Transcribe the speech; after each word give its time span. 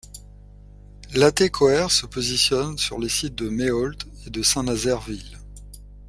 Latécoère 1.13 1.91
se 1.91 2.07
positionne 2.07 2.75
sur 2.79 2.97
les 2.97 3.07
sites 3.07 3.35
de 3.35 3.49
Méaulte 3.49 4.07
et 4.25 4.31
de 4.31 4.41
Saint-Nazaire 4.41 5.01
Ville. 5.01 5.37